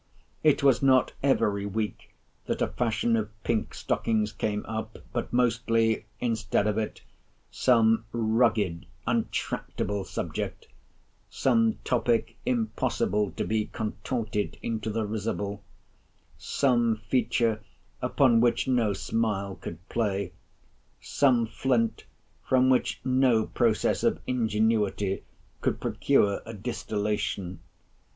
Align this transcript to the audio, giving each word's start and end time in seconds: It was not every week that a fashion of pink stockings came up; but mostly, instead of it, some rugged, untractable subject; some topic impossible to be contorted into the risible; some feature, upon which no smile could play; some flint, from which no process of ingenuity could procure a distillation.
It 0.41 0.63
was 0.63 0.81
not 0.81 1.13
every 1.21 1.67
week 1.67 2.09
that 2.47 2.63
a 2.63 2.67
fashion 2.69 3.15
of 3.15 3.29
pink 3.43 3.75
stockings 3.75 4.31
came 4.31 4.65
up; 4.65 4.97
but 5.13 5.31
mostly, 5.31 6.07
instead 6.19 6.65
of 6.65 6.79
it, 6.79 7.03
some 7.51 8.05
rugged, 8.11 8.87
untractable 9.05 10.03
subject; 10.05 10.67
some 11.29 11.75
topic 11.83 12.35
impossible 12.47 13.29
to 13.33 13.43
be 13.43 13.65
contorted 13.67 14.57
into 14.63 14.89
the 14.89 15.05
risible; 15.05 15.61
some 16.35 16.95
feature, 16.95 17.63
upon 18.01 18.41
which 18.41 18.67
no 18.67 18.93
smile 18.93 19.53
could 19.55 19.87
play; 19.87 20.31
some 20.99 21.45
flint, 21.45 22.05
from 22.43 22.71
which 22.71 22.99
no 23.05 23.45
process 23.45 24.01
of 24.03 24.19
ingenuity 24.25 25.21
could 25.61 25.79
procure 25.79 26.41
a 26.47 26.55
distillation. 26.55 27.59